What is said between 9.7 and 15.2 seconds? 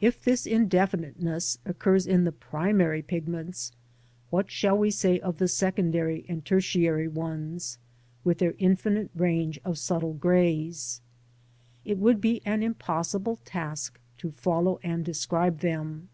subtle greys? It would be an impossible task to follow and